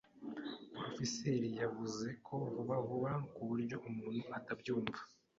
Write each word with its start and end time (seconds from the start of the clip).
Porofeseri 0.73 1.47
yavuze 1.61 2.07
vuba 2.53 2.75
vuba 2.87 3.11
kuburyo 3.35 3.75
umuntu 3.89 4.21
atabyumva. 4.37 4.99